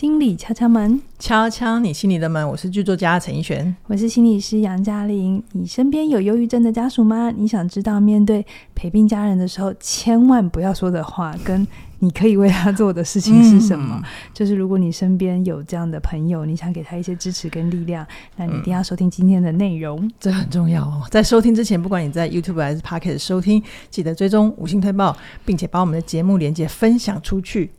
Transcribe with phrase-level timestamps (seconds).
[0.00, 2.48] 心理敲敲门，敲敲你心里的门。
[2.48, 5.42] 我是剧作家陈奕璇，我是心理师杨嘉玲。
[5.52, 7.30] 你身边有忧郁症的家属吗？
[7.30, 11.68] 你想知道面对陪病家人的时候，千万不要说的话，跟
[11.98, 14.00] 你可以为他做的事情是什么？
[14.02, 21.02] 嗯、就是如果你身边有这样的朋友，你想给他一些支持跟力量，那你一定要收听今天的内容，嗯、这很重要哦。
[21.10, 27.70] 在收听之前，不管你在 YouTube 还是 Pocket 收听，记得追踪五星推报，并且把我们的节目连接分享出去。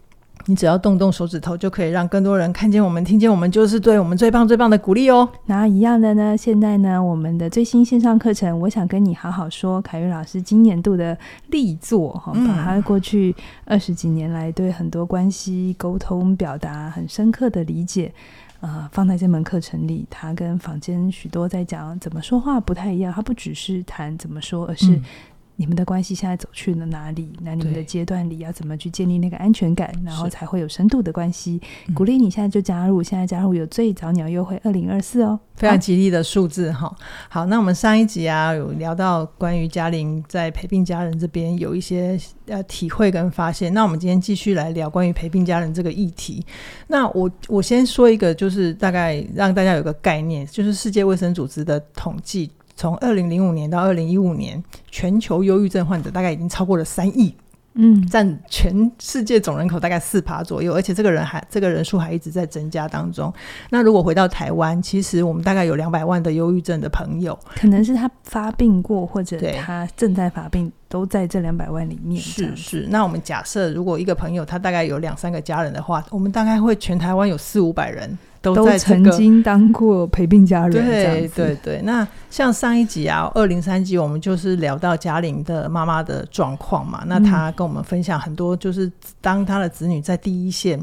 [0.46, 5.28] 你只要动动手指头，就可以让更多人看见我们、听见我们，就是对我们最棒、最棒的鼓励哦。
[5.46, 6.36] 那一样的呢？
[6.36, 9.82] 现在呢，我们的最新线上课程，我想跟你好好说。
[9.82, 11.18] 凯瑞老师今年度的
[11.50, 18.12] 力作哈，把他过去二十几年来对很多关系沟通、表达很深刻的理解，
[18.62, 20.06] 呃，放在这门课程里。
[20.10, 25.00] 他跟坊间许多在讲怎么说话不太一样，他不只是谈怎么说，而是。
[25.62, 27.32] 你们的关系现在走去了哪里？
[27.44, 31.62] 那你们的阶段里要怎么去建立那个安全感，然后才会有深度的关系？
[31.94, 36.92] 鼓励你现在就加入，现在加入有最早鸟优惠二零二四哦，非常吉利的数字哈。
[37.30, 46.44] 好，那我们上一集啊有聊到关于嘉玲在陪病家人这边有一些呃体会跟发现，那我们今天继续来聊关于陪病家人这个议题。
[46.88, 52.50] 那我我先说一个，就是大概让大家有个概念，就是世界卫生组织的统计。
[52.82, 57.32] 从二零零五年到二零一五年，全球忧郁症患者大概已经超过了三亿，
[57.76, 63.32] 嗯，占全世界总人口大概四趴左右，而且这个人还这个人数还一直在增加当中。
[63.70, 72.20] 那如果回到台湾，其实我们大概有两百万的忧郁症的朋友，可能是他发病过或者他正在发病，都在这两百万里面。
[72.20, 72.88] 是是。
[72.90, 78.18] 那我们假设，如果一个朋友他大概有两三个家人的话，我们大概会全台湾有四五百人。
[78.42, 81.82] 都，在、这个、都曾经当过陪病家人，对对对。
[81.84, 87.04] 那像上一集啊，二零三集，我们就是聊到嘉玲的妈妈的状况嘛。
[87.06, 88.92] 那她跟我们分享很多，就是
[89.22, 90.80] 当她的子女在第一线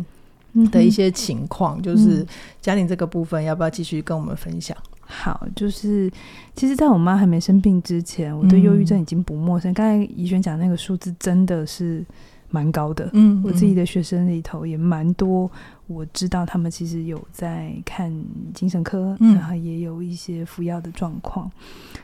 [0.70, 2.24] 的一些情况，嗯、就是
[2.60, 4.76] 嘉玲这个部分，要不要继续跟我们分享？
[5.00, 6.08] 好，就是
[6.54, 9.74] 其实，在我妈还没生病之前，我对忧郁症已经不陌生。
[9.74, 12.04] 刚、嗯、才怡璇讲那个数字，真的是。
[12.50, 15.50] 蛮高的，嗯，我自己的学生里头也蛮多，
[15.86, 18.12] 我知道他们其实有在看
[18.54, 21.50] 精神科，嗯，然后也有一些服药的状况。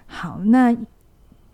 [0.06, 0.77] 好，那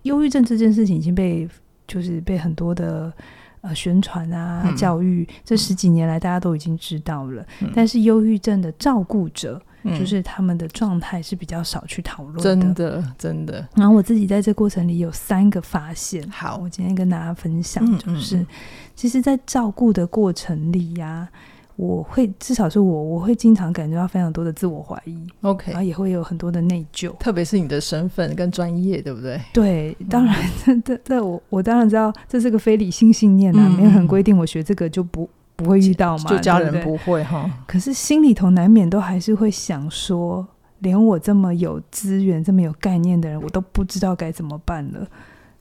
[0.03, 1.49] 忧郁症这件事情已经被
[1.87, 3.13] 就是被很多的
[3.61, 9.61] 呃宣传啊、嗯、教育，这十几年来大家都已经知道了，嗯、但是忧郁症的照顾者。
[9.85, 13.67] 就是他们的状态是比较少去讨论的，真的真的。
[13.75, 18.47] 然后我自己在这过程里有三个发现，好，我今天跟大家分享，就是嗯嗯
[18.95, 21.29] 其实，在照顾的过程里呀、啊，
[21.77, 29.41] 我会至少是我，我会经常感觉到非常多的自我怀疑，OK，然后也会有很多的内疚，特别是你的身份跟专业，对不对？
[29.55, 30.37] 对，当然，
[30.85, 35.29] 这这我我当然知道这是个非理性信念啊，嗯、没有人规定我学这个就不。
[35.63, 36.25] 不会遇到吗？
[36.31, 37.49] 就家人不会哈。
[37.67, 40.47] 可是心里头难免都还是会想说，
[40.79, 45.07] 连我这么有资源、这么有概念的人，我都不知道该怎么办了。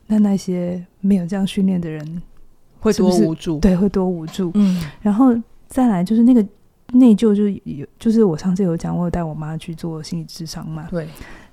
[0.07, 2.21] 那那些没有这样训练的人，
[2.79, 3.59] 会多无助？
[3.59, 4.51] 对，会多无助。
[4.53, 5.35] 嗯，然后
[5.67, 6.41] 再来就是那个
[6.93, 10.87] 内疚，就有就是我上次有讲，我有带我妈去做心理智商嘛。
[10.89, 11.07] 对。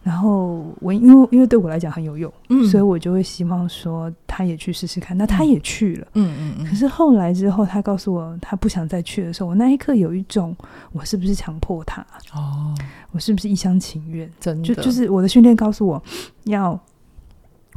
[0.07, 5.19] 然后我因为因为对我来讲很有用，嗯，所以我就会希望说他也去试试看。
[5.19, 6.65] 那他也去了，嗯嗯嗯。
[6.65, 10.57] 可是后来之后，他告诉我他不想再去的时候，我那一刻有一种
[10.93, 12.07] 我是不是强迫他？
[12.33, 12.73] 哦，
[13.11, 14.31] 我是不是一厢情愿？
[14.39, 16.01] 真的，就就是我的训练告诉我
[16.45, 16.81] 要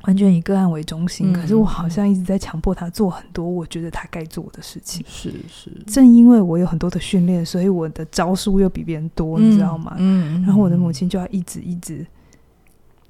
[0.03, 5.03] 完全以个案为中心，嗯，可是我好像一直在强迫他做很多我觉得他该做的事情。
[5.09, 9.95] 是是，正因为我有很多的训练，所以我的招数又比别人多，嗯，你知道吗？
[9.97, 12.06] 嗯，然后我的母亲就要一直一直。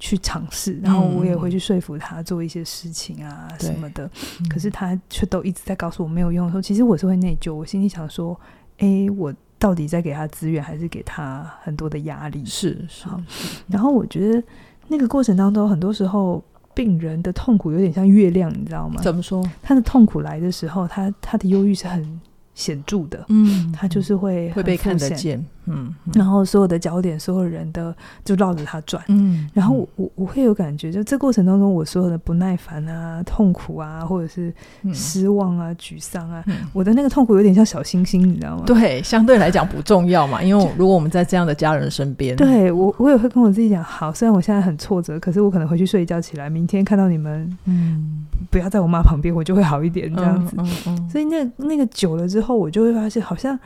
[0.00, 8.34] 去尝试，然后我也会去说服他做一些事情啊什么的，嗯、可是他却都一直在告诉我没有用的时候，其实我是会内疚，我心里想说，
[8.78, 12.42] 哎、欸，我到底在给他资源，还是给他很多的压力？
[12.46, 13.20] 是是，好。
[13.68, 14.42] 然后我觉得
[14.88, 16.42] 那个过程当中，很多时候
[16.74, 19.02] 病人的痛苦有点像月亮，你知道吗？
[19.02, 19.46] 怎么说？
[19.62, 22.20] 他的痛苦来的时候，他他的忧郁是很
[22.54, 25.44] 显著的，嗯，他就是会会被看得见。
[25.70, 27.94] 嗯，然后所有的焦点，所有人的
[28.24, 29.02] 就绕着他转。
[29.08, 34.52] 嗯，然后我我我会有感觉，就这过程当中，我所有的不耐烦啊、痛苦啊，或者是
[34.92, 38.62] 失望啊、沮丧啊，我的那个痛苦有点像小星星，你知道吗？
[38.66, 50.54] 对， 相对来讲不重要嘛， 因为如果我们在这样的家人身边，对我我也会跟我自己讲，好，虽然我现在很挫折，可是我可能回去睡一觉起来，明天看到你们，嗯，不要在我妈旁边，我就会好一点，这样子。
[50.58, 51.08] 嗯嗯。
[51.08, 53.58] 所以那那个久了之后，我就会发现好像。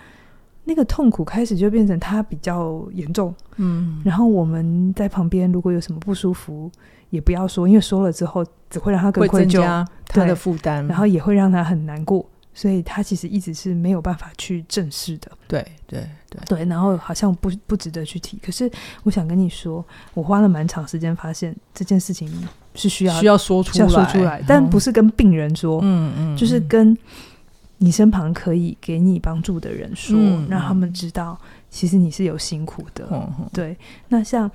[0.64, 6.70] 那个痛苦开始就变成他比较严重，嗯，然后我们在旁边，如果有什么不舒服，
[7.11, 15.31] 也不要说，因为说了之后只会让他更愧疚，他的负担，然后也会让他很难过，所以他其实一直是没有办法去正视的。
[15.46, 16.00] 对对
[16.31, 16.40] 对。
[16.46, 18.38] 对，然后好像不不值得去提。
[18.38, 18.70] 可是
[19.05, 19.84] 我想跟你说，
[20.14, 22.28] 我花了蛮长时间发现这件事情
[22.75, 26.96] 是需要需要说出来，说出来，但不是跟病人说，嗯嗯，就是跟
[27.84, 31.38] 你身旁可以给你帮助的人说，嗯、让他们知道
[31.70, 33.06] 其实你是有辛苦的。
[33.12, 33.76] 嗯、对，
[34.08, 34.50] 那像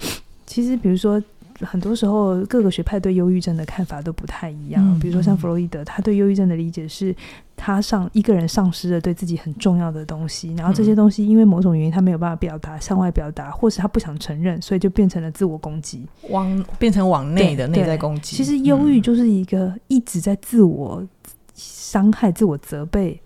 [0.46, 1.22] 其实比如说。
[1.62, 4.82] 很多时候，各个学派对忧郁症的看法都不太一样。
[4.82, 7.14] 嗯、比如说，像弗洛伊德，他对忧郁症的理解是，
[7.58, 18.38] 他上一个人丧失了对自己很重要的东西，然后这些东西因为某种原因他没有办法表达，向外表达，或是他不想承认，所以就变成了自我攻击，往变成往内的内在攻击。
[18.38, 21.06] 其实，忧郁就是一个一直在自我
[21.60, 23.22] 伤害、自我责备。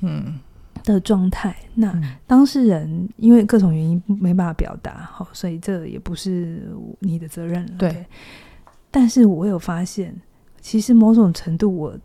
[0.00, 0.40] 嗯。
[0.82, 7.72] 的状态，那当事人因为各种原因没办法表达，好，所以这也不是你的责任了。
[7.78, 8.04] 对，
[8.90, 10.14] 但是我有发现，
[10.60, 11.98] 其实某种程度我，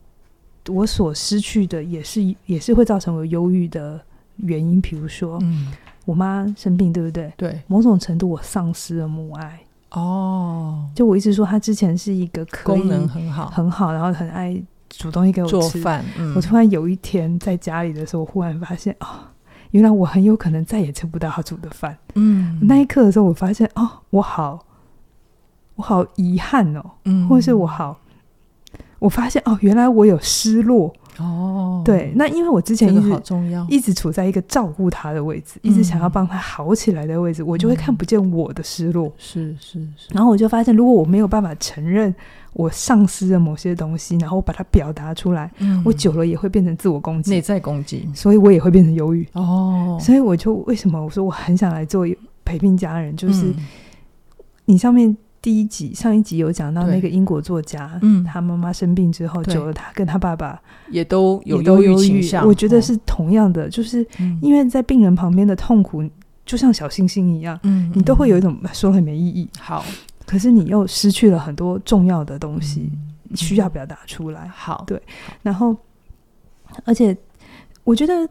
[0.69, 3.99] 我我所失去的也是也是会造成我忧郁的
[4.37, 4.79] 原因。
[4.79, 5.73] 比如说，嗯，
[6.05, 7.33] 我妈生病，对不对？
[7.35, 9.59] 对，某种程度我丧失了母爱。
[9.91, 14.63] 哦，就我一直说，她之前是一个可能很好很好，然后很爱。
[14.89, 16.03] 煮东西给我吃，做饭。
[16.17, 19.07] 嗯、我突然有一天在家里的时候，我忽然发现，哦，
[19.71, 21.97] 原来我很有可能再也吃不到他煮的饭。
[22.15, 24.65] 嗯，那一刻的时候，我发现，哦，我好，
[25.75, 27.99] 我好遗憾哦，嗯，或者是我好，
[28.99, 30.93] 我发现，哦，原来我有失落。
[31.19, 39.11] 哦，对，那因为我之前一直好重要，一直处在一个照顾他的位置，嗯、一直想要帮他好起来的位置，我就会看不见我的失落。
[39.17, 42.13] 是是是，然后我就发现，如果我没有办法承认
[42.53, 49.27] 我丧失了某些东西，然后我把它表达出来，嗯、我久了也会变成自我攻击，内在攻击，所以我也会变成忧郁。
[49.33, 52.07] 哦，所以我就为什么我说我很想来做
[52.45, 53.55] 陪病家人，就是、嗯、
[54.65, 55.17] 你上面。
[55.41, 62.45] 第一集上一集有讲到那个英国作家，嗯，他妈妈生病之后，久了他跟他爸爸也都有忧郁倾向。
[62.45, 64.05] 我觉得是同样的，就是
[64.41, 66.03] 因为在病人旁边的痛苦，
[66.45, 69.47] 就像小星星一样，嗯，你都会有一种说很没意义。
[69.59, 69.85] 好，
[70.25, 72.91] 可是你又失去了很多重要的东西，
[73.35, 74.47] 需要表达出来。
[74.47, 75.01] 好，对，
[75.41, 75.75] 然后
[76.83, 77.15] 而且
[77.83, 78.29] 我觉得。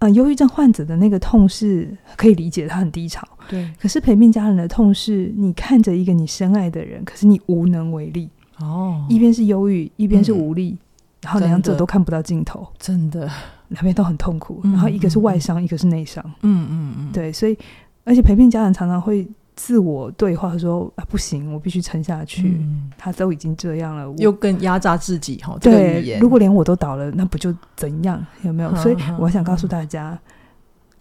[0.00, 3.26] 呃，忧郁症患者的那个痛是可以理解，他很低潮。
[3.48, 8.28] 对，可是陪病家人的痛是，你看着一个你深爱的人，可是你无能为力。
[8.60, 10.78] 哦，一边是忧郁，一边是无力，嗯、
[11.22, 12.66] 然后两者都看不到尽头。
[12.78, 13.28] 真的，
[13.68, 14.60] 两边都很痛苦。
[14.64, 16.24] 嗯、然后一个是外伤，嗯、一个是内伤。
[16.42, 17.58] 嗯嗯嗯，对，所以
[18.04, 19.26] 而且陪病家人常常会。
[19.58, 22.56] 自我对话说啊，不行，我必须撑下去。
[22.60, 25.58] 嗯、他都已经这样了，又更压榨自己哈。
[25.60, 28.24] 对，如果连我都倒了，那不就怎样？
[28.42, 28.72] 有没有？
[28.76, 30.20] 所以我想告诉大家，嗯、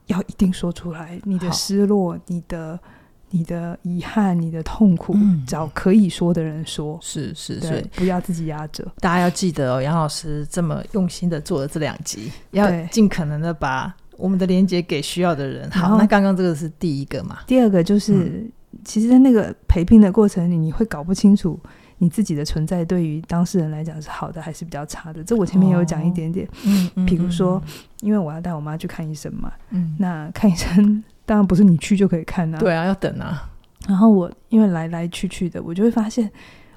[0.08, 2.80] 要一定说出来，你的失落、你的、
[3.30, 6.98] 你的遗憾、你的痛苦，嗯、找可以说的人说。
[7.00, 8.84] 是是，对所以不要自己压着。
[9.00, 13.96] 大家要记得哦，杨老师这么用心的做了这两集，要尽可能的把。
[14.18, 15.70] 我们的连接给需要的人。
[15.72, 17.38] 好，那刚刚这个是第一个嘛？
[17.48, 18.52] 第二个就是，嗯、
[18.84, 21.60] 其实，在那个陪病的过程里，你会搞不清楚
[22.00, 25.24] 你自己的存在对于当事人来讲是好的还是比较差的。
[25.24, 26.48] 这我前面也有讲一点点。
[26.66, 29.52] 嗯、哦，比如说，嗯、因为我要带我妈去看医生嘛。
[29.70, 29.96] 嗯。
[30.00, 32.58] 那看医生当然不是你去就可以看啊。
[32.58, 33.50] 对啊，要等啊。
[33.88, 36.30] 然后我因为来来去去的，我就会发现。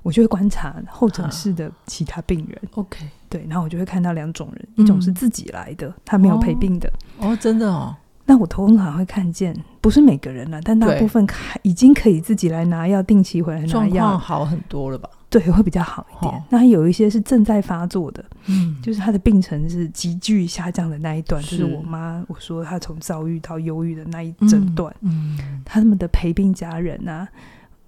[0.03, 7.95] 我就会观察候诊室的其他病人，OK，对，然后我就会看到两种人，一种是自己来的，他没有陪病的，哦，真的哦。
[8.27, 15.11] 那我通常会看见，不是每个人了，但大部分开已经可以自己来拿药，定期回来拿药，好很多了吧？
[15.29, 16.43] 对，会比较好一点。
[16.49, 27.27] 那有一些是正在发作的，嗯，就是他的病程是急剧下降的那一段，就是我妈我说她从躁郁到忧郁的那一整段，嗯，他们的陪病家人啊，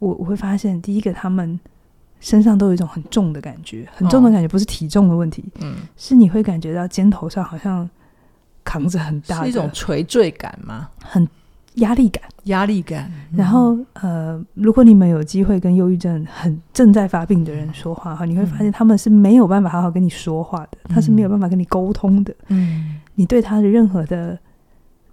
[0.00, 1.58] 我我会发现，第一个他们。
[2.22, 7.88] 身上都有一种很重的感觉，很重的感觉不是体重的问题，嗯，是你会感觉到肩头上好像
[8.62, 10.88] 扛着很大的，是一种垂坠感吗？
[11.02, 11.28] 很
[11.74, 13.10] 压力感，压力感。
[13.34, 24.38] 然后呃，如果你们有机会跟忧郁症很正在发病的人说话哈，你会发现他们是没有办法好好跟你说话的，他是没有办法跟你沟通的，嗯，你对他的任何的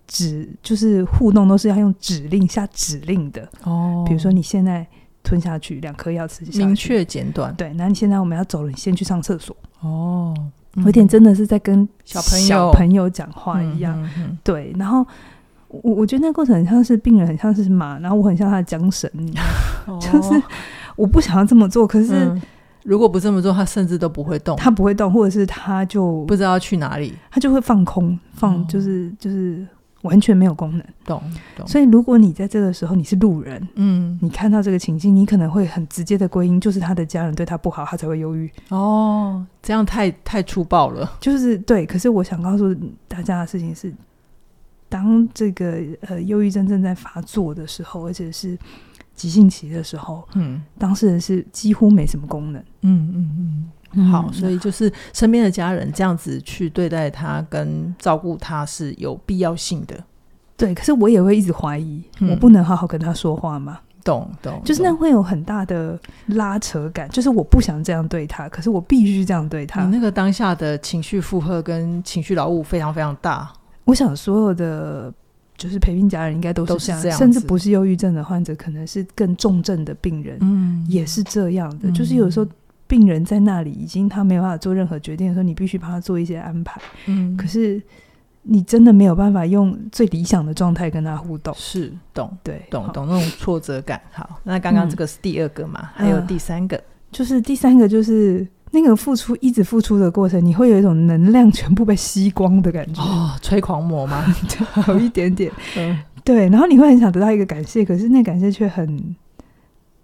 [0.05, 3.49] 指就是互动都是要用指令下指令的。
[3.63, 4.85] 哦，比如说你现在。
[5.23, 7.53] 吞下去两颗药吃下去，明确简短。
[7.55, 9.55] 对，那你现在我们要走了，你先去上厕所。
[9.81, 10.33] 哦，
[10.85, 13.09] 有点真的是在跟小朋友小朋友。
[13.09, 14.09] 讲话一样。
[14.43, 15.05] 对，然后
[15.67, 19.09] 我我觉得那个过程很像是病人，很像是马，然后我很像他的缰绳，
[19.99, 20.41] 就是
[20.95, 22.29] 我不想要这么做，可是
[22.83, 29.65] 如果不这么做，他甚至都不会动，他不会动，或者是他就不知道去哪里，他就会放空，放就是就是
[30.01, 30.85] 完全没有功能。
[31.05, 31.21] 懂
[31.55, 31.67] 懂。
[31.67, 38.51] 所以如果你在这个时候你是路人，嗯，你看到这个情境，你可能会很直接的归因，就是他的家人对他不好，他才会忧郁。
[38.69, 41.11] 哦，这样太太粗暴了。
[41.19, 42.75] 就是对，可是我想告诉
[43.07, 43.93] 大家的事情是，
[44.87, 48.57] 当这个呃忧郁症正在发作的时候，而且是。
[49.15, 53.69] 急性期的时候，嗯，当事人是几乎没什么功能，嗯嗯嗯，
[54.11, 60.03] 好，所以就是身边的家人这样子去对待他跟照顾他是有必要性的，
[60.55, 60.73] 对。
[60.73, 63.79] 可是我也会一直怀疑，嗯、我不能好好跟他说话吗？
[64.03, 69.83] 懂懂，就是那会有很大的拉扯感，就是我不想这样对他，可是我必须这样对他。
[69.83, 73.51] 你那个当下的情绪负荷跟情绪劳务非常非常大。
[73.85, 75.13] 我想所有的。
[75.57, 81.89] 就是陪病家人应该都是这样，这样甚至不是忧郁症的患者，可能是更重症的病人，嗯，也是这样的。
[81.89, 82.47] 嗯、就是有时候
[82.89, 87.81] 病人在那里已经他没有办法做任何决定的时候，你必须帮他做一些安排，嗯，可是
[88.41, 94.01] 你真的没有办法用最理想的状态跟他互动，是懂对懂懂那种挫折感。
[94.11, 98.45] 好，那刚刚这个是第二个嘛，嗯、还有第三个、呃，就是第三个就是。
[98.71, 104.23] 那个付出一直付出的过程，你会有一种能量全部被吸光的感觉哦，吹狂魔吗？
[104.89, 106.47] 有一点点， 嗯，对。
[106.49, 109.15] 然后你会很想得到一个感谢，可是那感谢却很，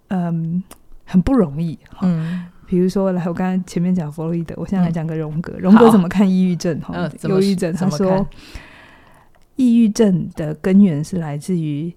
[0.07, 0.63] 嗯，
[1.03, 1.77] 很不容易。
[2.01, 5.53] 嗯，比如说，来，我刚刚前面讲弗洛伊德，我现在来讲个荣格。
[5.59, 6.79] 荣格怎么看抑郁症？
[6.81, 8.27] 哈，忧郁症，他说，
[9.55, 11.93] 抑郁症的根源是来自于。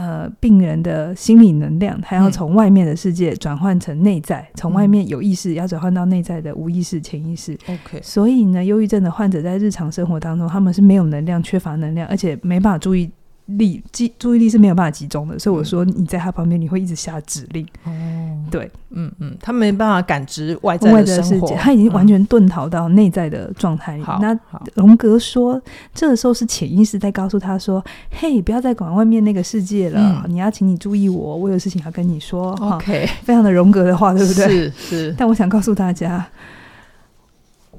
[0.00, 7.58] 呃，病人的心理能量，他要从外面的世界转换成内在，从、嗯、外面有意识要转换到内在的无意识、潜意识。
[7.66, 13.10] OK，所以呢，忧郁症的患者在日常生活当中，他们是没有能量、缺乏能量，而且没办法注意
[13.48, 15.38] 力，集注意力是没有办法集中的。
[15.38, 17.64] 所以我说，你在他旁边，你会一直下指令。
[17.84, 18.70] 哦、嗯，对。
[18.90, 24.02] 嗯嗯，他没办法感知外在的世界，他已经完全遁逃到内在的状态里。
[24.08, 25.60] 嗯、那荣格说，
[25.94, 34.48] 这个时候是潜意识在告诉他说：“嘿，不要再管外面那个世界了，嗯、你要请你注意我，我有事情要跟你说。” OK，非常的荣格的话，对不对？
[34.48, 35.14] 是是。
[35.18, 36.26] 但我想告诉大家，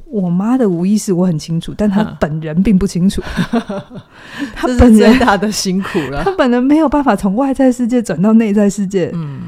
[0.09, 3.21] 我妈的无意识我很清楚，但她本人并不清楚。
[4.55, 9.11] 她本人最大的辛苦了，她本人没有办法从外在世界转到内在世界。
[9.13, 9.39] 嗯。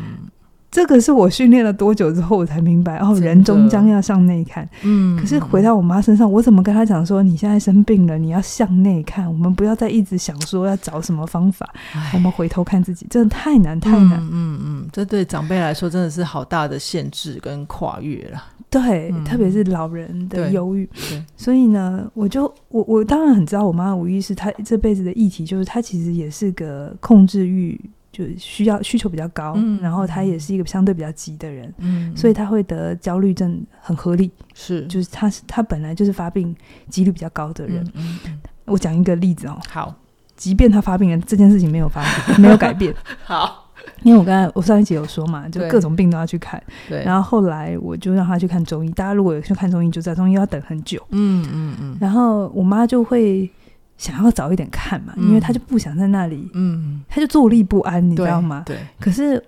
[0.72, 4.66] 这个是我训练了多久之后我才明白哦，人终将要向内看。
[4.84, 11.70] 嗯，可是回到我妈身上，我怎么跟她讲说，你现在生病了，你要向内看，我们不要再一直想说要找什么方法，
[12.14, 14.14] 我们回头看自己，真的太难太难。
[14.22, 18.42] 嗯嗯，嗯，这对长辈来说真的是好大的限制跟跨越了。
[18.72, 20.90] 对，嗯、特别是老人的忧郁。
[21.38, 27.80] 所以呢，我就我我当然很知道我妈的无意识，她这辈子的议题就是她其实也是个控制欲。
[28.14, 34.30] 就需要需求比较高，嗯、然后他也是一个相对比较急的人，嗯、所以他会得焦虑症很合理。
[34.54, 36.54] 是，就是他是他本来就是发病
[36.90, 37.82] 几率比较高的人。
[37.94, 39.96] 嗯嗯、我讲一个例子哦，好，
[40.36, 42.94] 即便他发病了，这件事情没有发生，没有改变。
[43.24, 43.61] 好，
[44.04, 46.62] 因为我刚才我上一集有说嘛，就各种病都要去看。
[46.90, 48.90] 对，然后后来我就让他去看中医。
[48.92, 51.02] 大家如果有去看中医，就知道中医要等很久。
[51.12, 51.98] 嗯嗯嗯。
[52.00, 53.50] 然后我妈就会。
[53.98, 58.64] 想要早一点看嘛，因为她就不想在那里，嗯，她就坐立不安，你知道吗？
[58.66, 58.76] 对。
[59.00, 59.40] 可是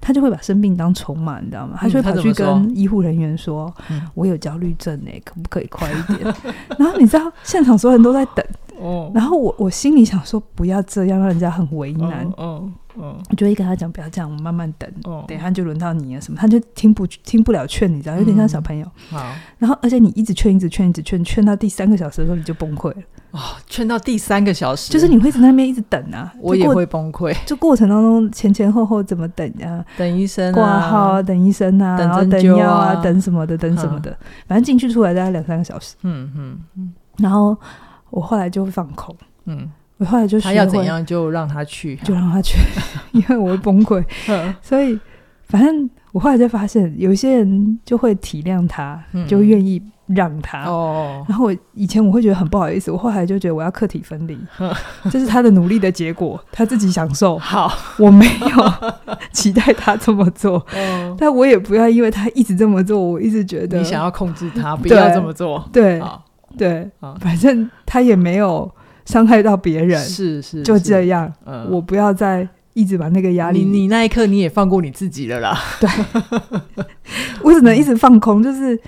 [0.00, 1.76] 她就会把生病当筹码，你知道吗？
[1.80, 3.74] 她就会跑去跟医护人员说
[4.14, 6.32] ：“我有焦虑症诶，可不可以快一点？”
[6.78, 8.46] 然后你知道现场所有人都在等，
[8.80, 9.10] 哦。
[9.14, 12.72] 然后我我心里想说：“不要这样，让人家很为难。”嗯。
[13.00, 18.84] 嗯，我就会跟他讲，不要这样，我们慢慢等，哦、等一下就轮到你啊什么，他就听不听不了劝，你知道，有点像小朋友。
[19.12, 23.02] 嗯、好，然后而且你一直劝，一直劝，一直劝，劝到第三个小时的时候你就崩溃了。
[23.30, 27.32] 哦，劝到第三个小时，就是你会在那边一直等啊，我也会崩溃。
[27.46, 29.84] 就过程当中前前后后怎么等啊？
[29.96, 34.10] 等医生挂号啊，等医生啊，然后等药啊，等什么的，等什么的，
[34.48, 35.94] 反正进去出来大概两三个小时。
[36.02, 37.56] 嗯嗯嗯，然后
[38.10, 39.14] 我后来就会放空。
[39.46, 39.70] 嗯。
[39.98, 42.56] 我后来就他要怎样就让他去，就让他去，
[43.10, 44.00] 因为我会崩溃。
[44.62, 44.96] 所以
[45.42, 50.66] 反正我后来就发现，有些人就会体谅他，就愿意让他。
[50.66, 51.24] 哦。
[51.28, 54.38] 然后我以前我会觉得很不好意思，我后来就觉得我要客体分离，
[55.10, 57.36] 这是他的努力的结果，他自己享受。
[57.36, 58.72] 好，我没有
[59.32, 60.64] 期待他这么做，
[61.18, 65.68] 但我也不要因为他一直这么做，我一直觉得你想要控制他，不要这么做。
[65.72, 66.08] 对，对，
[67.20, 68.70] 反正他也没有。
[69.08, 73.64] 伤害到别人是是就这样，嗯，我不要再一直把那个压力。
[73.64, 75.58] 你你那一刻你也放过你自己了啦。
[75.80, 75.88] 对，
[77.42, 78.78] 我只能一直放空，就是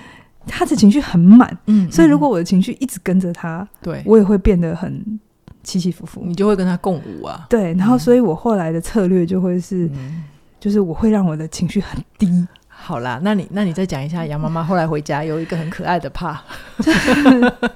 [0.47, 5.19] 他的情绪很满，嗯，所以如果我的情绪一直跟着他，对我也会变得很
[5.63, 7.47] 起起伏伏，你就会跟他共舞啊。
[7.49, 9.89] 对，然后所以我后来的策略就会是，
[10.61, 12.47] 就是我会让我的情绪很低。
[12.91, 16.43] 好啦，那你那你再讲一下杨妈妈后来回家有一个很可爱的怕，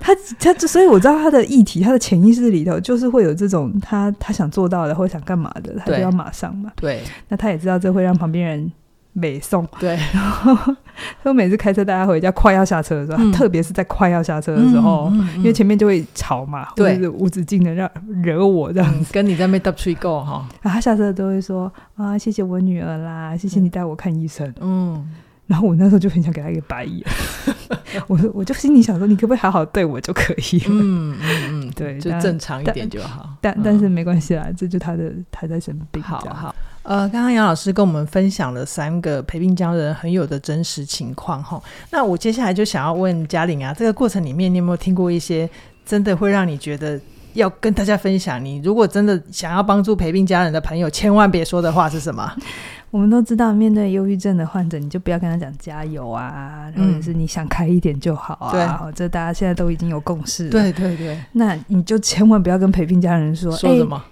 [0.00, 6.72] 他他所以我知道他的议题，他的潜意识里头就是会有这种他他想做到的或想干嘛的，他就要马上嘛。
[6.74, 8.72] 对，那他也知道这会让旁边人
[9.14, 9.66] 美送。
[9.80, 10.74] 对，然后
[11.22, 17.90] 他每次开车带他回家，快要下车的时候，嗯、特别是在快要下车的时候，嗯嗯嗯、因为前面就会吵嘛，对，或者是无止境的让
[18.22, 20.46] 惹我这样子，嗯、跟你在那边 double three go 哈。
[20.60, 24.52] 然后他下车都会说啊，谢谢我女儿啦，谢谢你带我看医生。
[24.60, 25.08] 嗯。
[25.46, 27.06] 然后我那时候就很想给他一个白眼，
[28.08, 30.68] 我我就心里想说，你可不可以好好对我就可以了？
[30.70, 33.28] 嗯嗯嗯，对，就正常一点就好。
[33.40, 36.02] 但但，但是没关系啦，这就他的他在生病。
[36.02, 41.62] 好好，呃，刚刚杨老师跟我们分享了三个陪病家人很有的真实情况哈。
[41.90, 45.48] 那我接下来就想要问嘉玲啊，这个过程里面你有没有听过一些
[45.84, 47.00] 真的会让你觉得
[47.34, 48.42] 要跟大家分享？
[48.44, 52.32] 你如果真的想要帮助陪病家人的朋友，千万别说的话是什么？
[52.90, 58.52] 我们都知道，面对忧郁症的患者，你就不要跟他讲加油啊，或者是你想开一点就好啊。
[58.52, 60.50] 对，这大家现在都已经有共识了。
[60.50, 64.02] 对对对，那你就千万不要跟陪病家人说说什么，欸、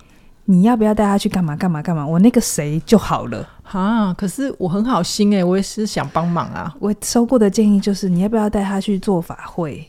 [0.47, 2.05] 你要不要带他去干嘛干嘛干嘛？
[2.05, 4.13] 我那个谁就好了啊。
[4.15, 6.75] 可是我很好心哎、欸，我也是想帮忙啊。
[6.81, 9.87] 我收过的建议就是，你要不要带他去做法会？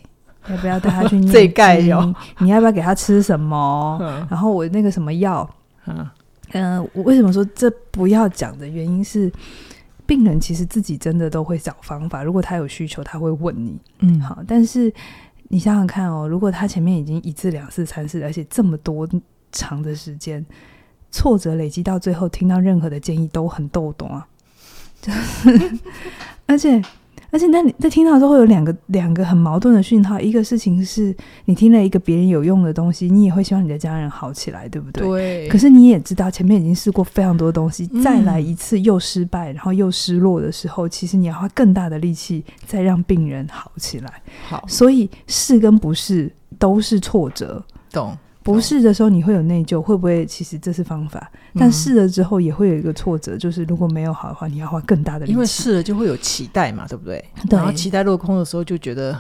[0.50, 1.31] 要不要带他去念 经？
[1.31, 2.13] 这盖哟。
[2.39, 3.97] 你要不要给他吃什么？
[4.01, 5.50] 嗯、然后我那个什么药？
[5.85, 6.07] 嗯
[6.51, 9.31] 嗯、呃，我为什么说这不要讲的原因是，
[10.05, 12.23] 病人其实自己真的都会找方法。
[12.23, 13.79] 如果他有需求，他会问你。
[14.00, 14.43] 嗯，好。
[14.47, 14.93] 但是
[15.50, 19.07] 你想想看哦，如果他前面已经一次、两次、三次，而且这么多
[19.51, 20.45] 长的时间，
[21.12, 24.27] 挫折累积到最后，听到任何的建议都很逗懂啊。
[25.01, 25.79] 就是，
[26.45, 26.81] 而且。
[27.34, 30.20] 而且，那你在听到之后会有两个两个很矛盾的讯号。
[30.20, 31.13] 一个事情是
[31.46, 35.04] 你听了一个别人有用的东西，你也会希望你的家人好起来，对不对？
[35.08, 35.48] 对。
[35.48, 44.22] 可是你也知道前面已经试过非常多东西，嗯、再来一次又失败，然后又失落的时候，其实你要花更大的力气再让病人好起来。
[44.48, 47.66] 好，所以是跟不是都是挫折。
[47.92, 48.16] 懂。
[48.43, 51.31] 不试的时候你会有内疚，会不会其实这是方法？
[51.55, 55.31] 但试了之后也会有一个挫折，就是如果没有好的话，你要花更大的力气。
[55.31, 57.23] 因为试了就会有期待嘛，对不对？
[57.50, 57.57] 对。
[57.57, 59.17] 然后期待落空的时候，就觉得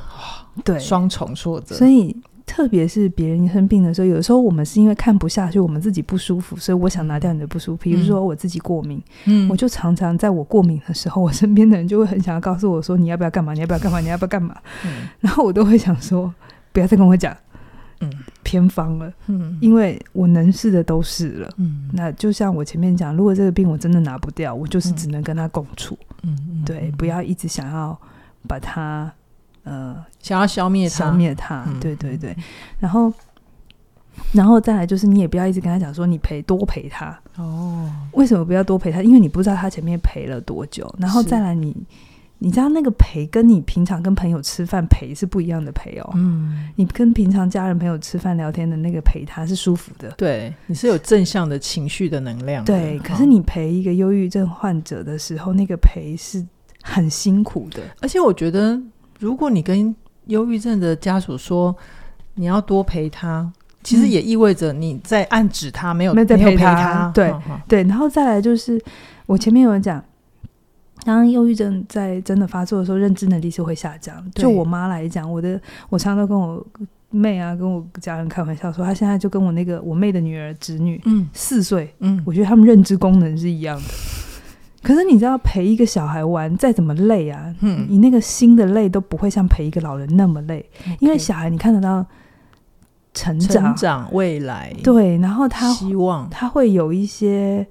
[0.65, 1.73] 对双重挫折。
[1.73, 2.15] 所以
[2.45, 7.81] 特别是别人生病的时候，有的时候我们是因为看不下去，我们自己不舒服，所以我想拿掉你的不舒服。
[7.81, 13.53] 比如说我自己过敏，嗯，我就常常在我过敏的时候，我身边的人就会很想要告诉我说：“你要不要干嘛？
[13.53, 14.01] 你要不要干嘛？
[14.01, 14.53] 你要不要干嘛？”
[14.85, 16.33] 嗯，然后我都会想说
[16.73, 17.33] ：“不要再跟我讲。”
[18.43, 27.97] 嗯，偏方了，嗯，因为我能试的都试了，嗯，那就像我前面讲，如果这个病我真的拿不掉，我就是只能跟他共处，嗯，嗯对，不要一直想要
[28.47, 29.11] 把它，
[29.63, 32.35] 呃，想要消灭消灭它，对对对，
[32.79, 33.11] 然后，
[34.31, 39.01] 然后再来就是你也不要一直跟他讲说你陪多陪他，哦，为什么不要多陪他？
[39.01, 41.75] 因为你不知道他前面陪了多久，然后再来你。
[42.43, 46.11] 你知道那个陪跟你平常跟朋友吃饭陪是不一样的陪哦。
[46.15, 50.11] 嗯，你跟平常家人朋友吃饭聊天的那个陪，他是舒服的。
[50.17, 52.73] 对，你是有正向的情绪的能量的。
[52.73, 56.45] 对，可是你陪一个忧郁症患者的时候，那个陪是
[56.81, 57.81] 很辛苦的。
[58.01, 58.77] 而且我觉得，
[59.19, 61.73] 如果你跟忧郁症的家属说
[62.35, 63.49] 你要多陪他，
[63.83, 67.09] 其实也意味着你在暗指他没有没有陪他。
[67.15, 68.77] 对、哦、对，然后再来就是
[69.27, 70.03] 我前面有人讲。
[71.05, 74.23] 当忧郁症在真的发作的时候，认知能力是会下降。
[74.31, 76.65] 就我妈来讲，我的我常常都跟我
[77.09, 83.83] 妹啊，跟我家人开玩笑说，她现在就跟我那个我妹的女儿侄女，嗯，四岁，嗯，我觉得他们认知功能是一样的。
[84.81, 90.65] 可是你知道，陪一个小孩玩再怎么累啊，嗯，你那个心的累都不会像陪一个老人那么累，
[90.99, 92.05] 因为小孩你看得到
[93.13, 96.29] 成长、成长未来，对，然后他希望。
[96.29, 97.67] 他会有一些。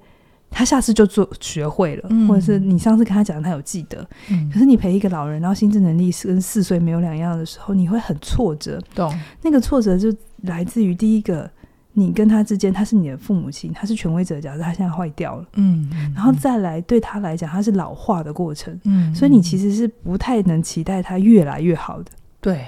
[0.53, 4.07] 他下次就做学会了，嗯、或者是你上次跟他讲，他有记得。
[4.29, 8.79] 嗯、可是你陪一个老人，然后心智能力是跟四岁没有两样的时候，你会很挫折。
[8.93, 9.11] 懂？
[9.41, 11.49] 那个挫折就来自于第一个，
[11.93, 15.45] 你跟他之间，他是你的父母亲，他是权威者假设，他现在坏掉了。
[15.55, 18.79] 嗯，然后再来对他来讲，他是老化的过程。
[18.83, 22.11] 嗯，所以你其实是不太能期待他越来越好的。
[22.39, 22.67] 对，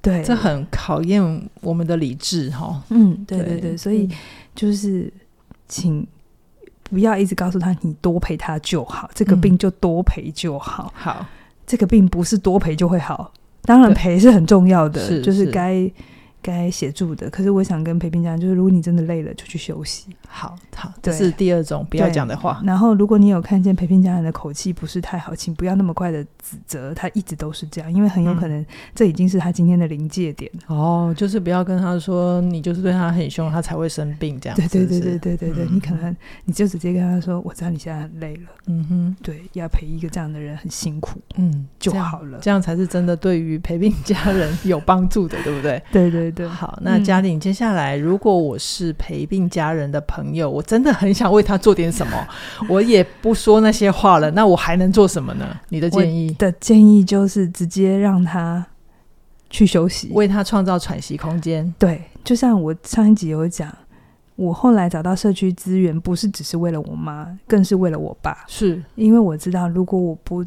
[0.00, 2.80] 对，这很考验我们的理智哈。
[2.90, 4.08] 嗯，对对对，所以
[4.54, 5.12] 就是
[5.66, 6.06] 请。
[6.90, 10.92] 不要一直告诉他，你多陪他就好，这个病就多陪就好。
[10.96, 11.26] 嗯、好，
[11.66, 15.46] 这个病不是多陪就会好，当然陪是很重要的，是就是。
[15.46, 15.90] 该
[16.46, 17.28] 该协助的。
[17.28, 20.06] 可是我想跟陪病家人，就是如果你真的累了，就去休息。
[20.28, 22.62] 好，好，这是第二种不要讲的话。
[22.64, 30.50] 然后，如果你有看见陪病家人的口气不是太好，请不要那么快的指责他，一直都是这样，因为很有可能这已经是他今天的临界点。
[30.68, 34.56] 哦，就是不要跟他说你就是对他很凶，他才会生病这样。
[34.56, 38.42] 对对对对对对对，嗯、你可能你就直接跟他说，我知道你现在很累了。
[38.66, 45.82] 嗯哼，对，要陪一个这样的人很辛苦，嗯，就好了这，这样才是真的对于陪病家人有帮助的，对不对？
[45.92, 46.46] 对对对。
[46.46, 52.28] 好，那嘉玲，接下来如果我是陪病家人的朋友，我真的很想为他做点什么，
[52.68, 55.58] 我也不说那些话了，那我还能做什么呢？
[55.70, 56.30] 你的建议？
[56.34, 58.64] 的建议就是直接让他
[59.50, 61.74] 去休息，为他创造喘息空间。
[61.78, 63.74] 对，就像我上一集有讲。
[64.36, 68.44] 我后来找到社区资源，不是只是为了我妈，更是为了我爸。
[68.46, 70.44] 是因为我知道，如果我不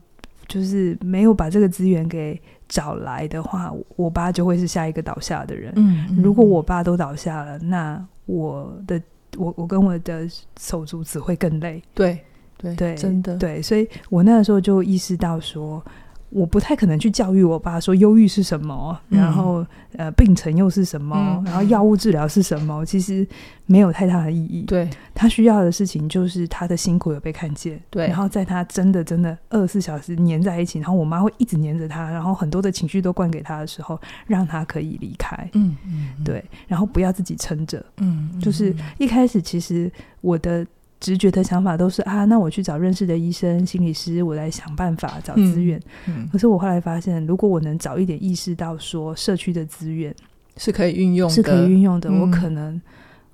[0.47, 5.73] 就是没有把这个资源给找来的话，我爸就会是下一个倒下的人。
[5.75, 9.01] 嗯，嗯，如果我爸都倒下了，那我的
[9.38, 10.25] 我我跟我的
[10.58, 11.84] 手足只会更累。
[11.93, 12.17] 对
[12.58, 15.84] 对对，真的对，所以我那个时候就意识到说。
[16.30, 19.65] 我不太可能去教育我爸说忧郁是什么，嗯、然后
[19.98, 23.28] 呃病程又是什么，嗯、然后药物治疗是什么，其实
[23.65, 24.62] 没有太大的意义。
[24.63, 27.82] 对，他需要的事情就是他的辛苦有被看见。
[27.89, 35.36] 对，然后在他真的真的二十四小时黏在一起，然后我妈会一直黏着他，然后很多的情绪都灌给他的时候，让他可以离开。
[35.54, 37.84] 嗯嗯，对，然后不要自己撑着。
[37.98, 40.65] 嗯，就是一开始其实我的。
[41.00, 45.80] 直觉的想法都是啊，那我去找认识的医生、心理师，我来想办法找资源。
[46.08, 50.14] 嗯嗯、可是我后来发现，如果我能早一点意识到说社区的资源
[50.58, 52.82] 是可以运用的，是可以运用的，嗯、我可能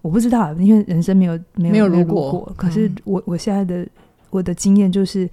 [0.01, 2.53] 我不知道，因为人生没有没有没有如果。
[2.55, 3.87] 可是我我现在的
[4.29, 5.29] 我的经验就是。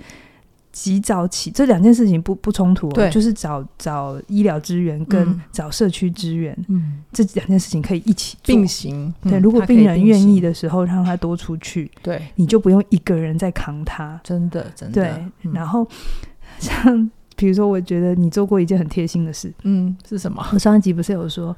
[0.72, 9.12] 及早起，这两件事情不不冲突，对，就是找找医疗资源跟找社区资源，嗯，这两件事情可以一起并行。
[9.22, 15.02] 对，如果病人愿意的时候，让他多出去，对，你就不用一个人在扛他，真的真的。
[15.40, 15.86] 对，然后
[16.58, 20.42] 像比如说，我觉得你做过一件很贴心的事，嗯，是什么？
[20.52, 21.54] 我上一集不是有说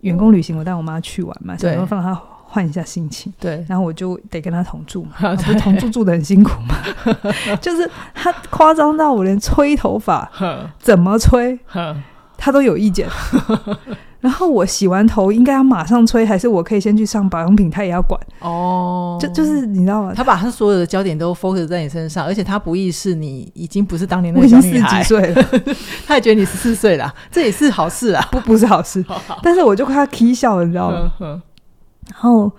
[0.00, 2.20] 员工旅行，我带我妈去玩嘛，想要放她。
[2.52, 6.74] 换一下心情，对，然后我就得跟他同住嘛， 不同住住的很辛苦嘛，
[7.62, 10.28] 就是他夸张到我连吹头发
[10.80, 11.56] 怎么吹，
[12.36, 13.08] 他都有意见。
[14.20, 18.20] 然后我洗完头应该要马上吹，还是我可以先去上保养品，他也要管。
[18.40, 19.16] 哦。
[19.18, 20.12] 就就是你知道吗？
[20.14, 25.74] 他把他所有的焦点都 focus 在你身上，而且他不意识你已经不是当年那个小女孩，四十几岁了，
[26.06, 29.02] 他也觉得你十四岁了，这也是好事啊，不不是好事。
[29.42, 31.42] 但是我就快要 k 笑了，你知道吗？
[32.10, 32.52] 然后，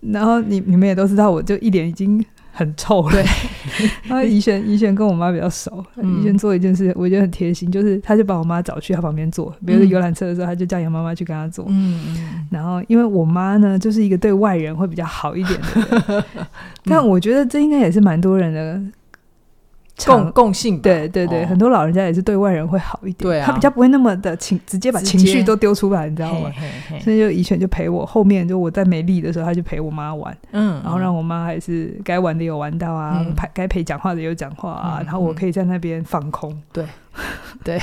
[0.00, 3.22] 然后你你们也都知道，我就一脸已经很臭了。
[4.04, 11.64] 然后怡璇怡璇跟我妈比较熟，嗯、怡璇做一件事，我觉得很贴心，就是她就把我妈找去她旁边坐，比如说游览车的时候，她就叫杨妈妈去跟她坐。
[11.68, 16.24] 嗯，然后因为我妈呢，就是一个对外人会比较好一点的
[16.84, 18.82] 但我觉得这应该也是蛮多人的。
[20.06, 26.50] 共共性，对对对，很多老人家也是对外人会好一点，对啊，他比较不会那么的情，直接把情绪都丢出来，你知道吗？
[27.00, 36.84] 所以就以前就陪我，后面就我在没力的时候，他就陪我妈玩，嗯，然后让我妈还是该玩的有玩到啊，陪该陪讲话的有讲话啊，然后我可以在那边放空，对
[37.64, 37.80] 对。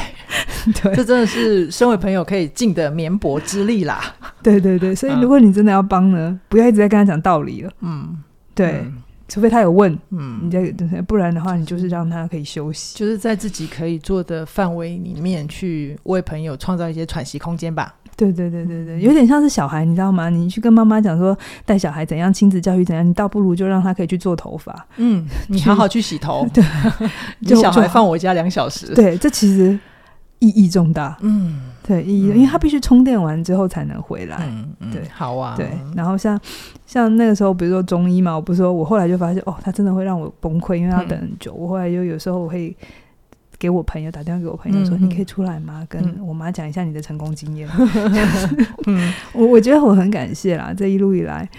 [0.82, 4.02] 对， 这真的是身为朋友可以尽的绵薄之力啦，
[4.44, 8.18] 对对对，所以如果你真的要帮呢，不要一直在跟他讲道理了，嗯，
[8.54, 8.84] 对。
[9.30, 17.94] 除非他有问，嗯，你再不然的话，你就是让他可以休息，就是在自己可以做的范围里面去为朋友创造一些喘息空间吧。
[18.18, 20.30] 对对对对对，有点像是小孩，你知道吗？
[20.30, 26.64] 你去跟妈妈讲说带小孩怎样亲子教育怎样，你倒不如就让他可以去做头发，嗯， 你好好去洗头， 对，
[27.40, 29.80] 你小孩放我家两小时，对，这其实。
[30.42, 31.60] 意义重大，嗯，
[31.90, 34.48] 对，意义，因为他必须充电完之后才能回来，
[34.80, 36.40] 嗯，对，好啊，对，然后像
[36.86, 41.52] 像那个时候，比如说中医嘛，我不是说，我后来就发现，哦，他真的会让我崩溃，因为要等很久。
[41.52, 42.78] 我后来就有时候我会
[43.58, 45.84] 给我朋友打电话给我朋友说，你可以出来吗？
[45.90, 47.68] 跟我妈讲一下你的成功经验。
[48.86, 51.50] 嗯， 我我觉得我很感谢啦，这一路以来，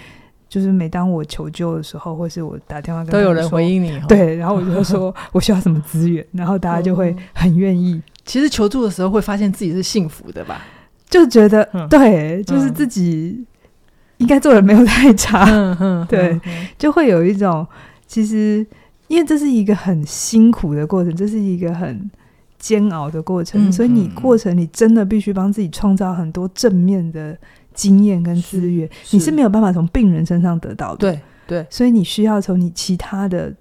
[0.51, 8.01] 就是每当我求救的时候，或是我打电话跟，都有人回应你， 对，然后我就说 我需要什么资源，然后大家就会很愿意。
[8.25, 10.61] 其实求助的时候会发现自己是幸福的吧？
[11.09, 13.41] 就觉得、嗯、对，就是自己
[14.17, 17.65] 应该做的没有太差，嗯嗯、对，嗯、就会有一种
[18.05, 18.67] 其实
[19.07, 22.11] 因为这是一个很辛苦的过程，这是一个很
[22.59, 27.37] 煎熬的过程，嗯、所以你过程你真的必须帮自己创造很多正面的
[27.73, 33.53] 经验跟资源，你是没有办法从病人身上得到的，对对，所以你需要从你其他的，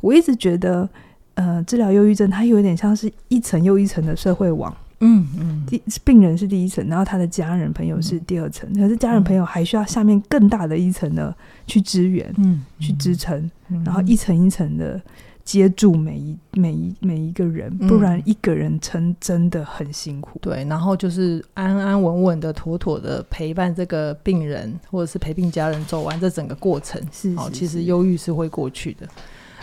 [0.00, 0.88] 我一直觉得。
[1.34, 4.76] 呃，治疗忧郁症，它有点像是一层又一层的社会网。
[4.98, 11.32] 嗯嗯，第病人是第一层，然后他的家人朋友是第二层，嗯、可是家人朋友还需要下面更大的一层的
[11.64, 15.00] 去支援，嗯，去支撑，嗯、然后一层一层的
[15.48, 20.38] 接住每一每一每一个人，不然一个人撑真的很辛苦。
[20.42, 29.08] 对，然后就是安安稳稳的、妥妥的陪伴这个病人，或者是陪病家人走完这整个过程，是，是，是，哦，其实忧郁是会过去的。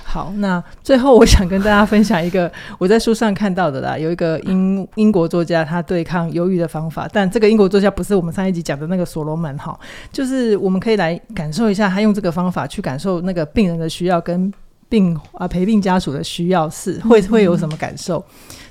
[0.03, 9.79] 好，那最后我想跟大家分享一个我在书上看到的啦，有一个英英国作家他对抗忧郁的方法，但这个英国作家不是我们上一集讲的那个所罗门哈，
[10.11, 14.51] 就是我们可以来感受一下他用这个方法去感受那个病人的需要跟。
[14.87, 18.23] 病啊，陪病家属的需要是会会有什么感受？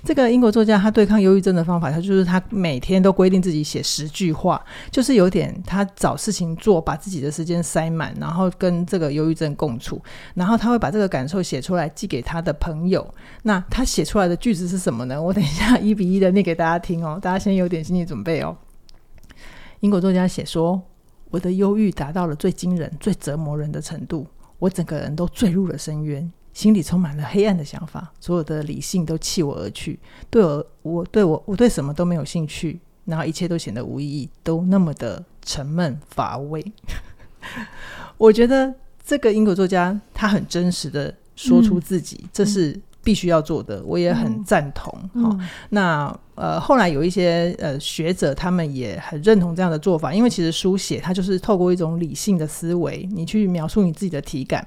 [0.05, 10.01] 这个英国作家他对抗忧郁症的方法，他就是他每天都规定自己写十句话，就是有点他找事情做，把自己的时间塞满，然后跟这个忧郁症共处，
[10.35, 13.07] 然后他会把这个感受写出来寄给他的朋友。
[13.43, 15.21] 那他写出来的句子是什么呢？
[15.21, 18.57] 我等一下一比一的念给大家听哦，大家先有点心理准备哦。
[19.81, 20.81] 英国作家写说
[21.31, 24.27] ：“我的忧郁达到了最惊人、最折磨人的程度。”
[24.59, 29.99] 我整个人都坠入了深渊，心里充满了黑暗的想法，所有的理性都弃我而去，
[30.31, 36.65] 对我，我对我，我对什么都没有兴趣，然后一切都显得无意义，都那么的沉闷乏味。
[38.17, 42.81] 我觉得这个英国作家他很真实的说出自己，嗯、这是。
[43.05, 44.93] 必须要做的，我也很赞同。
[45.23, 45.39] 好、
[45.69, 54.67] 那呃，后来有一些呃学者，他们也很认同这样的做法，因为其实书写它就是透过一种理性的思维，你去描述你自己的体感，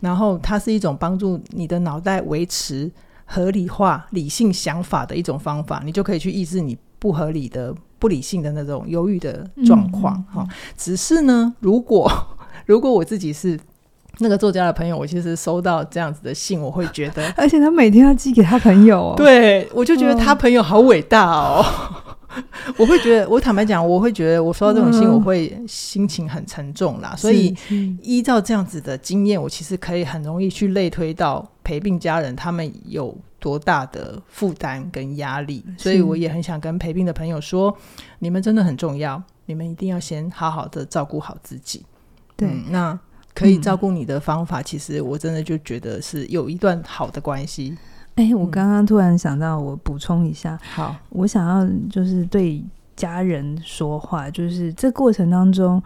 [0.00, 2.90] 然后它是一种帮助你的脑袋维持
[3.24, 10.22] 合理化、理性想法的一种方法，你就可以去抑制你不合理的、不理性的那种忧郁的状况。
[10.24, 12.10] 哈、嗯哦，只是呢，如果
[12.66, 13.58] 如果我自己是。
[14.18, 19.14] 那个作家的朋友，我其实收到这样子的信，我会觉得， 而且他每天要寄给他朋友哦。
[19.16, 21.64] 对，我就觉得他朋友好伟大哦。
[22.76, 27.14] 我会觉得，我坦白讲，我会觉得我收到这种信，我会心情很沉重啦。
[27.16, 27.54] 所以
[28.02, 35.64] 依照这样子的经验，我其实可以很容易去类推到陪病家人他们有多大的负担跟压力。
[35.78, 37.74] 所以我也很想跟陪病的朋友说，
[38.18, 41.86] 你们真的很重要，你们一定要先好好的照顾好自己。
[42.36, 42.98] 对，嗯、那。
[43.36, 47.76] 可以照顾你的方法，嗯、其实我真的就觉得是有一段好的关系。
[48.14, 50.58] 哎、欸，我刚刚突然想到，我补充一下。
[50.72, 52.64] 好，我想要就是对
[52.96, 55.82] 家人说话，就是这过程当中，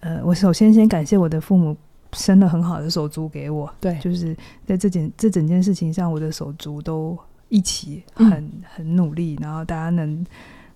[0.00, 1.76] 呃，我首先先感谢我的父母
[2.14, 3.70] 生了很好的手足给我。
[3.78, 4.34] 对，就是
[4.66, 7.18] 在这件这整件事情上，我的手足都
[7.50, 10.24] 一起很、嗯、很努力，然后大家能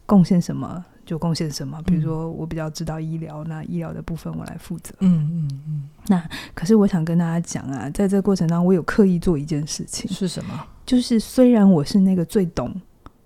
[0.04, 0.84] 贡献什么。
[1.08, 1.80] 就贡献什么？
[1.86, 4.94] 比如说，我比较知道医疗，嗯、那医疗的部分我来负责。
[5.00, 5.88] 嗯嗯嗯。
[6.06, 10.06] 那可是我想跟大家讲啊，在这个过程当中，我有刻意做一件事情。
[10.10, 10.66] 是什么？
[10.84, 12.78] 就是虽然我是那个最懂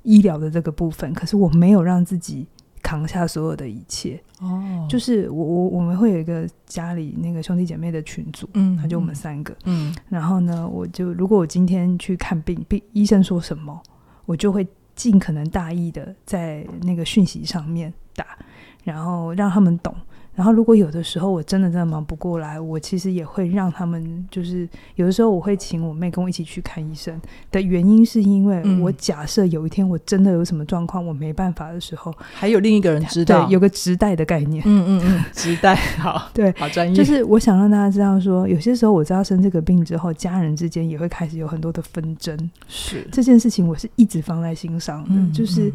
[0.04, 2.46] 医疗的这个部分，可是我没有让自己
[2.84, 4.22] 扛下所有的一切。
[4.38, 4.86] 哦。
[4.88, 9.92] 就是我我我们会有一个家里那个兄弟姐妹的群组，嗯，那就我们三个，嗯。
[10.08, 13.82] 然后呢，我就如果我今天去看病，病医生说什么，
[14.24, 14.64] 我就会。
[14.94, 18.38] 尽可能大意的在那个讯息上面打，
[18.85, 19.94] 然后让他们懂。
[20.34, 34.62] 然后如果有的时候我真的真的忙不过来，我其实也会让他们，就是有的时候我会请我妹跟我一起去看医生的原因，是因为我假设有一天我真的有什么状况，我没办法的时候，还有另一个人知道，对，有个直带的概念。
[34.64, 36.94] 嗯嗯嗯， 直带好，对，好专业。
[36.94, 42.50] 就是我想让大家知道说，有些时候我知道生这个病之后，家人之间也会开始有很多的纷争。
[42.68, 45.70] 是这件事情，我是一直放在心上的，嗯、就是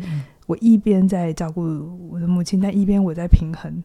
[0.48, 1.62] 我一边在照顾
[2.10, 3.84] 我的母亲，但一边我在平衡。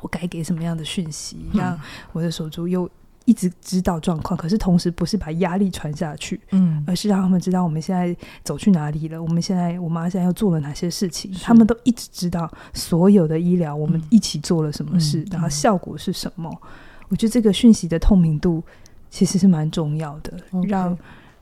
[0.00, 1.78] 我该给什么样的讯息，让
[2.12, 2.88] 我的手足又
[3.24, 4.36] 一直知道状况？
[4.36, 9.22] 嗯、可是同时不是把压力传下去，嗯，而是让他们知道我们现在走去哪里了。
[9.22, 11.32] 我们现在，我妈现在又做了哪些事情？
[11.42, 16.50] 他们都一直知道所有的医疗，我们一起做了什么事，嗯、然后效果是什么？
[16.50, 16.68] 嗯、
[17.08, 18.62] 我觉得这个讯息的透明度
[19.10, 20.96] 其实是蛮重要的，嗯、让。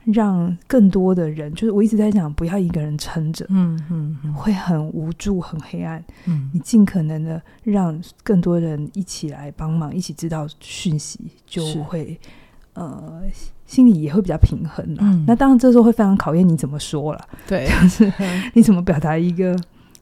[0.05, 6.03] 让更多的人，就是我一直在讲，不要一个人撑着，嗯嗯，嗯会很无助、很黑暗。
[6.25, 12.19] 嗯，你尽可能的让更多人一起来帮忙，一起知道讯息，就会
[12.73, 13.21] 呃，
[13.65, 14.85] 心里也会比较平衡。
[14.99, 18.11] 嗯，那当然这时候会非常考验你怎么说了，对， 就是
[18.53, 19.57] 你怎么表达一个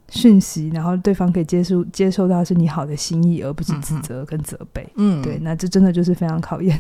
[0.10, 4.88] 讯息，然后对方可以接受接受到是你好的心意，而不是指责跟责备。
[4.96, 6.80] 嗯，对，那这真的就是非常考验，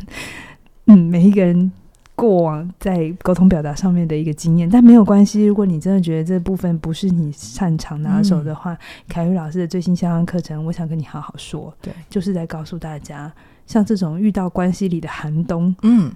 [0.87, 1.71] 嗯，每一个人。
[2.15, 5.45] 过往在沟通表达上面的一个经验，但没有关系。
[5.45, 11.73] 如果你真的觉得这部分不是你擅长拿手的话，凯宇、嗯、老师的最新相关课程，我想跟你好好说。
[11.81, 13.31] 对，就是在告诉大家，
[13.65, 16.11] 像这种遇到关系里的寒冬，嗯，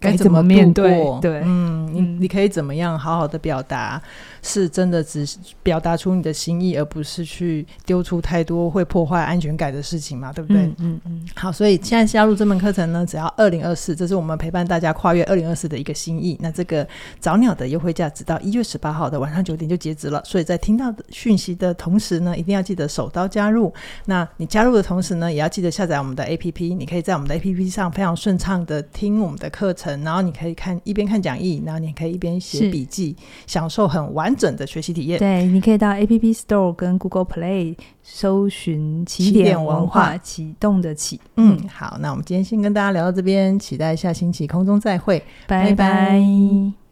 [0.00, 1.04] 该怎么面对？
[1.20, 4.00] 对，嗯，你你可以怎么样好好的表达？
[4.40, 5.26] 是真的只
[5.64, 10.32] 表达出你的心意，而不是去丢出太多会破坏安全感的事情嘛？
[10.32, 10.62] 对不对？
[10.62, 11.28] 嗯嗯，嗯。
[11.34, 16.38] 好，所以现在加入这门课程呢，只要二零二四，这是我们陪伴大家跨越二零二四的一个心意。
[16.40, 16.86] 那这个
[17.18, 20.22] 早鸟的优惠价直到一月十八号的晚上九点就截止了。
[20.24, 23.74] 所以在听到讯息的同时呢，一定要记得手刀加入。
[24.04, 26.76] 那你加入的同时呢，也要记得下载我们的 APP。
[26.76, 29.87] 你可以在我们的 APP 上非常顺畅的听我们的课程。
[29.98, 35.18] 然后你可以看一边看讲义，然后你可以一边写笔记，享受很完整的学习体验。
[35.18, 41.20] 对，你可以到 App Store 跟 Google Play 搜寻“起点文化”，启动的启。
[41.36, 45.70] 嗯，好，那我们今天先跟大家聊到这边，期待下星期空中再会，拜拜。
[45.70, 46.87] 拜拜。